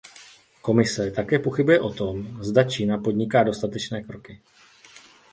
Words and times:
Komise 0.61 1.11
také 1.11 1.39
pochybuje 1.39 1.79
o 1.79 1.89
tom, 1.93 2.27
zda 2.43 2.63
Čína 2.63 2.97
podniká 2.97 3.43
dostatečné 3.43 4.01
kroky. 4.03 4.39